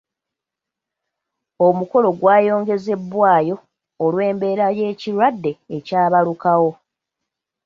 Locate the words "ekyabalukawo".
5.77-6.71